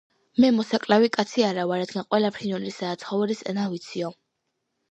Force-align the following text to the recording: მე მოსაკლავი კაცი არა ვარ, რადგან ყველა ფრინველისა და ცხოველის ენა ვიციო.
მე 0.43 0.49
მოსაკლავი 0.53 1.09
კაცი 1.17 1.45
არა 1.49 1.67
ვარ, 1.73 1.83
რადგან 1.83 2.09
ყველა 2.09 2.33
ფრინველისა 2.39 2.89
და 2.91 2.99
ცხოველის 3.05 3.47
ენა 3.53 3.69
ვიციო. 3.77 4.13